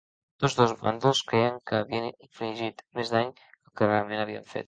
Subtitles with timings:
[0.43, 4.59] Tots dos bàndols creien que havien infligit més dany que el que realment havien fet.